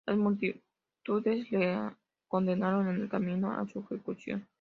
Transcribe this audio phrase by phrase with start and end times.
[0.07, 1.95] Las multitudes la
[2.27, 4.47] condenaron en el camino a su ejecución.